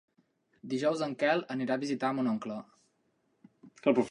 Dijous 0.71 1.03
en 1.07 1.13
Quel 1.23 1.43
anirà 1.57 1.77
a 1.77 1.83
visitar 1.85 2.13
mon 2.21 2.31
oncle. 2.35 2.61